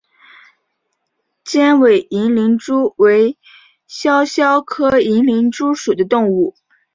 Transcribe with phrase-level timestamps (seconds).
[1.43, 3.37] 尖尾银鳞蛛为
[3.85, 6.55] 肖峭科银鳞蛛属的动物。